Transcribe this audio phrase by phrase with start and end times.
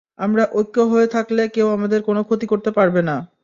[0.19, 3.15] আমরা ঐক্য হয়ে থাকলে কেউ আমাদের কোন ক্ষতি করতে পারবে না।